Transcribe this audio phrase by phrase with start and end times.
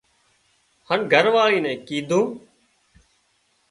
[0.87, 2.27] هانَ گھر واۯي نين ڪيڌون